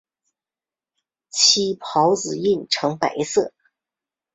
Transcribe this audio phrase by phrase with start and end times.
[1.29, 3.53] 其孢子印呈白色。